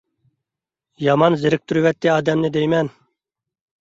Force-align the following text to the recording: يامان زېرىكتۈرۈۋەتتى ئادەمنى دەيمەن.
يامان 1.07 1.37
زېرىكتۈرۈۋەتتى 1.43 2.13
ئادەمنى 2.15 2.55
دەيمەن. 2.59 2.91